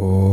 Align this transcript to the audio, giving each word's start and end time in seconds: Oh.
Oh. 0.00 0.27